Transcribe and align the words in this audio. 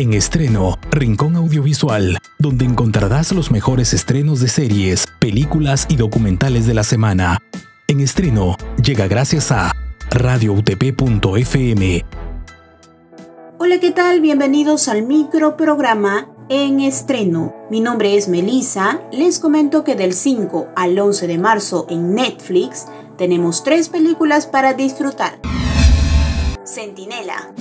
En 0.00 0.14
estreno, 0.14 0.78
Rincón 0.92 1.34
Audiovisual, 1.34 2.18
donde 2.38 2.64
encontrarás 2.64 3.32
los 3.32 3.50
mejores 3.50 3.92
estrenos 3.92 4.38
de 4.38 4.46
series, 4.46 5.08
películas 5.18 5.86
y 5.88 5.96
documentales 5.96 6.68
de 6.68 6.74
la 6.74 6.84
semana. 6.84 7.38
En 7.88 7.98
estreno, 7.98 8.56
llega 8.80 9.08
gracias 9.08 9.50
a 9.50 9.72
radioutp.fm. 10.10 12.04
Hola, 13.58 13.80
¿qué 13.80 13.90
tal? 13.90 14.20
Bienvenidos 14.20 14.86
al 14.86 15.02
microprograma 15.02 16.30
en 16.48 16.78
estreno. 16.78 17.56
Mi 17.68 17.80
nombre 17.80 18.16
es 18.16 18.28
Melissa. 18.28 19.00
Les 19.10 19.40
comento 19.40 19.82
que 19.82 19.96
del 19.96 20.12
5 20.12 20.68
al 20.76 20.96
11 20.96 21.26
de 21.26 21.38
marzo 21.38 21.86
en 21.90 22.14
Netflix 22.14 22.86
tenemos 23.16 23.64
tres 23.64 23.88
películas 23.88 24.46
para 24.46 24.74
disfrutar. 24.74 25.40
Centinela. 26.64 27.52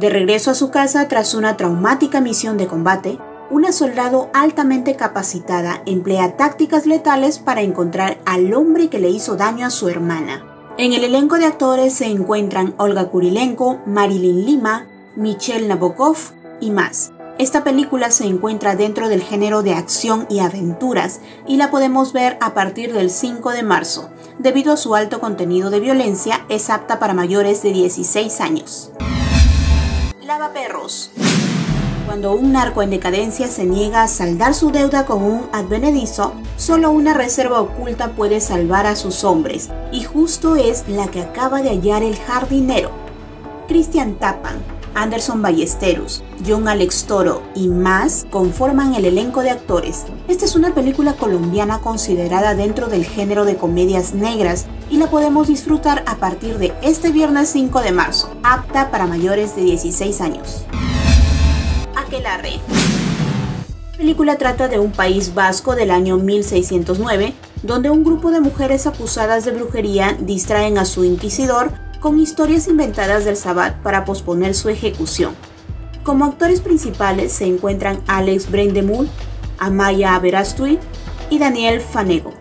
De 0.00 0.08
regreso 0.08 0.50
a 0.50 0.54
su 0.54 0.70
casa 0.70 1.08
tras 1.08 1.34
una 1.34 1.58
traumática 1.58 2.22
misión 2.22 2.56
de 2.56 2.66
combate, 2.66 3.18
una 3.50 3.70
soldado 3.70 4.30
altamente 4.32 4.96
capacitada 4.96 5.82
emplea 5.84 6.38
tácticas 6.38 6.86
letales 6.86 7.38
para 7.38 7.60
encontrar 7.60 8.18
al 8.24 8.54
hombre 8.54 8.88
que 8.88 8.98
le 8.98 9.10
hizo 9.10 9.36
daño 9.36 9.66
a 9.66 9.70
su 9.70 9.90
hermana. 9.90 10.72
En 10.78 10.94
el 10.94 11.04
elenco 11.04 11.36
de 11.36 11.44
actores 11.44 11.92
se 11.92 12.06
encuentran 12.06 12.72
Olga 12.78 13.10
Kurilenko, 13.10 13.82
Marilyn 13.84 14.46
Lima, 14.46 14.86
Michelle 15.16 15.68
Nabokov 15.68 16.16
y 16.62 16.70
más. 16.70 17.12
Esta 17.36 17.62
película 17.62 18.10
se 18.10 18.24
encuentra 18.24 18.76
dentro 18.76 19.10
del 19.10 19.22
género 19.22 19.62
de 19.62 19.74
acción 19.74 20.26
y 20.30 20.38
aventuras 20.38 21.20
y 21.46 21.58
la 21.58 21.70
podemos 21.70 22.14
ver 22.14 22.38
a 22.40 22.54
partir 22.54 22.94
del 22.94 23.10
5 23.10 23.50
de 23.50 23.62
marzo. 23.64 24.08
Debido 24.38 24.72
a 24.72 24.78
su 24.78 24.94
alto 24.94 25.20
contenido 25.20 25.68
de 25.68 25.80
violencia, 25.80 26.46
es 26.48 26.70
apta 26.70 26.98
para 26.98 27.12
mayores 27.12 27.62
de 27.62 27.74
16 27.74 28.40
años. 28.40 28.92
Lava 30.30 30.52
perros. 30.52 31.10
Cuando 32.06 32.34
un 32.36 32.52
narco 32.52 32.82
en 32.82 32.90
decadencia 32.90 33.48
se 33.48 33.64
niega 33.64 34.04
a 34.04 34.06
saldar 34.06 34.54
su 34.54 34.70
deuda 34.70 35.04
con 35.04 35.24
un 35.24 35.48
advenedizo, 35.52 36.34
solo 36.56 36.92
una 36.92 37.14
reserva 37.14 37.60
oculta 37.60 38.12
puede 38.12 38.40
salvar 38.40 38.86
a 38.86 38.94
sus 38.94 39.24
hombres, 39.24 39.70
y 39.90 40.04
justo 40.04 40.54
es 40.54 40.84
la 40.86 41.08
que 41.08 41.22
acaba 41.22 41.62
de 41.62 41.70
hallar 41.70 42.04
el 42.04 42.16
jardinero. 42.16 42.92
Christian 43.66 44.20
Tapan, 44.20 44.62
Anderson 44.94 45.42
Ballesteros, 45.42 46.22
John 46.46 46.68
Alex 46.68 47.04
Toro 47.04 47.42
y 47.54 47.68
más 47.68 48.26
conforman 48.30 48.94
el 48.94 49.04
elenco 49.04 49.42
de 49.42 49.50
actores. 49.50 50.04
Esta 50.28 50.44
es 50.44 50.56
una 50.56 50.74
película 50.74 51.14
colombiana 51.14 51.80
considerada 51.80 52.54
dentro 52.54 52.88
del 52.88 53.04
género 53.04 53.44
de 53.44 53.56
comedias 53.56 54.14
negras 54.14 54.66
y 54.90 54.96
la 54.96 55.08
podemos 55.08 55.48
disfrutar 55.48 56.02
a 56.06 56.16
partir 56.16 56.58
de 56.58 56.72
este 56.82 57.10
viernes 57.10 57.50
5 57.50 57.80
de 57.80 57.92
marzo, 57.92 58.30
apta 58.42 58.90
para 58.90 59.06
mayores 59.06 59.56
de 59.56 59.62
16 59.62 60.20
años. 60.20 60.64
Aquelarre. 61.96 62.60
La 63.92 63.98
película 63.98 64.38
trata 64.38 64.68
de 64.68 64.78
un 64.78 64.92
país 64.92 65.34
vasco 65.34 65.76
del 65.76 65.90
año 65.90 66.16
1609, 66.16 67.34
donde 67.62 67.90
un 67.90 68.02
grupo 68.02 68.30
de 68.30 68.40
mujeres 68.40 68.86
acusadas 68.86 69.44
de 69.44 69.52
brujería 69.52 70.16
distraen 70.18 70.78
a 70.78 70.86
su 70.86 71.04
inquisidor 71.04 71.72
con 72.00 72.18
historias 72.18 72.66
inventadas 72.66 73.24
del 73.24 73.36
Sabbat 73.36 73.76
para 73.82 74.04
posponer 74.04 74.54
su 74.54 74.70
ejecución. 74.70 75.34
Como 76.02 76.24
actores 76.24 76.60
principales 76.60 77.32
se 77.32 77.44
encuentran 77.44 78.00
Alex 78.06 78.50
Brendemul, 78.50 79.08
Amaya 79.58 80.14
Aberastui 80.14 80.78
y 81.28 81.38
Daniel 81.38 81.80
Fanego. 81.80 82.32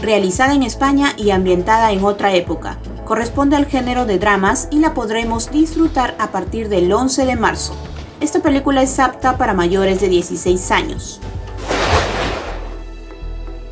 Realizada 0.00 0.54
en 0.54 0.62
España 0.62 1.12
y 1.16 1.30
ambientada 1.30 1.90
en 1.90 2.04
otra 2.04 2.32
época, 2.34 2.78
corresponde 3.04 3.56
al 3.56 3.66
género 3.66 4.06
de 4.06 4.20
dramas 4.20 4.68
y 4.70 4.78
la 4.78 4.94
podremos 4.94 5.50
disfrutar 5.50 6.14
a 6.20 6.30
partir 6.30 6.68
del 6.68 6.92
11 6.92 7.26
de 7.26 7.34
marzo. 7.34 7.74
Esta 8.20 8.40
película 8.40 8.82
es 8.82 8.98
apta 9.00 9.36
para 9.36 9.54
mayores 9.54 10.00
de 10.00 10.08
16 10.08 10.70
años. 10.70 11.20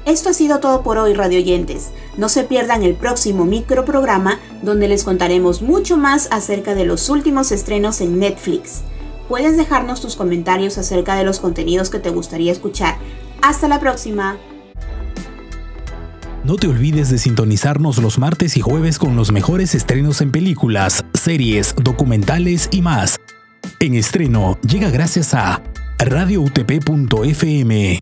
Esto 0.06 0.30
ha 0.30 0.32
sido 0.32 0.60
todo 0.60 0.82
por 0.84 0.98
hoy, 0.98 1.14
radioyentes. 1.14 1.90
No 2.16 2.28
se 2.28 2.44
pierdan 2.44 2.84
el 2.84 2.94
próximo 2.94 3.44
microprograma 3.44 4.38
donde 4.62 4.86
les 4.86 5.02
contaremos 5.02 5.62
mucho 5.62 5.96
más 5.96 6.28
acerca 6.30 6.76
de 6.76 6.84
los 6.84 7.10
últimos 7.10 7.50
estrenos 7.50 8.00
en 8.00 8.20
Netflix. 8.20 8.82
Puedes 9.28 9.56
dejarnos 9.56 10.00
tus 10.00 10.14
comentarios 10.14 10.78
acerca 10.78 11.16
de 11.16 11.24
los 11.24 11.40
contenidos 11.40 11.90
que 11.90 11.98
te 11.98 12.10
gustaría 12.10 12.52
escuchar. 12.52 12.98
Hasta 13.42 13.66
la 13.66 13.80
próxima. 13.80 14.36
No 16.44 16.54
te 16.54 16.68
olvides 16.68 17.10
de 17.10 17.18
sintonizarnos 17.18 17.98
los 17.98 18.20
martes 18.20 18.56
y 18.56 18.60
jueves 18.60 19.00
con 19.00 19.16
los 19.16 19.32
mejores 19.32 19.74
estrenos 19.74 20.20
en 20.20 20.30
películas, 20.30 21.04
series, 21.14 21.74
documentales 21.82 22.68
y 22.70 22.80
más. 22.80 23.16
En 23.80 23.96
estreno 23.96 24.56
llega 24.60 24.88
gracias 24.90 25.34
a 25.34 25.60
radioutp.fm. 25.98 27.98